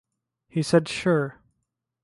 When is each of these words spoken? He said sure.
He 0.49 0.63
said 0.63 0.87
sure. 0.89 1.39